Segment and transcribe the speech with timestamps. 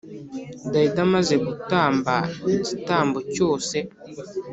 [0.71, 2.13] Dawidi amaze gutamba
[2.53, 3.77] igitambo cyose